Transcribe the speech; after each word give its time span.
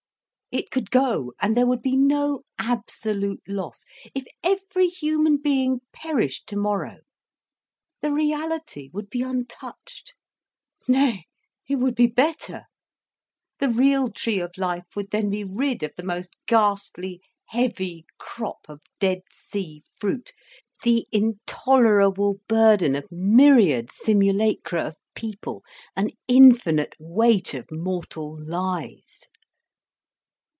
It 0.53 0.69
could 0.69 0.91
go, 0.91 1.31
and 1.41 1.55
there 1.55 1.65
would 1.65 1.81
be 1.81 1.95
no 1.95 2.41
absolute 2.59 3.41
loss, 3.47 3.85
if 4.13 4.25
every 4.43 4.87
human 4.89 5.37
being 5.37 5.79
perished 5.93 6.45
tomorrow. 6.45 6.97
The 8.01 8.11
reality 8.11 8.89
would 8.91 9.09
be 9.09 9.21
untouched. 9.21 10.13
Nay, 10.89 11.23
it 11.69 11.75
would 11.77 11.95
be 11.95 12.07
better. 12.07 12.63
The 13.59 13.69
real 13.69 14.09
tree 14.11 14.41
of 14.41 14.57
life 14.57 14.83
would 14.93 15.11
then 15.11 15.29
be 15.29 15.45
rid 15.45 15.83
of 15.83 15.91
the 15.95 16.03
most 16.03 16.35
ghastly, 16.47 17.21
heavy 17.47 18.05
crop 18.17 18.65
of 18.67 18.81
Dead 18.99 19.21
Sea 19.31 19.83
Fruit, 20.01 20.33
the 20.83 21.07
intolerable 21.13 22.41
burden 22.49 22.93
of 22.97 23.09
myriad 23.09 23.89
simulacra 23.89 24.87
of 24.87 24.95
people, 25.15 25.63
an 25.95 26.09
infinite 26.27 26.93
weight 26.99 27.53
of 27.53 27.71
mortal 27.71 28.37
lies." 28.43 29.29